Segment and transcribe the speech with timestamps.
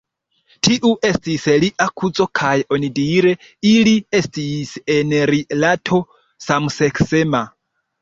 [0.67, 3.35] Tiu estis lia kuzo kaj onidire
[3.75, 6.05] ili estis en rilato
[6.51, 7.49] samseksema.